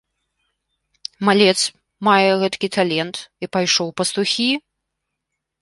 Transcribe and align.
Малец 1.27 1.57
мае 2.09 2.31
гэткі 2.45 2.67
талент 2.79 3.15
і 3.47 3.53
пайшоў 3.57 3.85
у 3.93 3.97
пастухі! 4.03 4.49